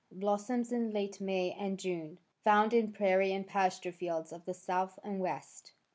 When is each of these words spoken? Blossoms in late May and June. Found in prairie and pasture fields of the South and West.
Blossoms 0.11 0.71
in 0.71 0.89
late 0.89 1.21
May 1.21 1.51
and 1.51 1.77
June. 1.77 2.17
Found 2.43 2.73
in 2.73 2.91
prairie 2.91 3.33
and 3.33 3.45
pasture 3.45 3.91
fields 3.91 4.33
of 4.33 4.45
the 4.45 4.53
South 4.55 4.97
and 5.03 5.19
West. 5.19 5.73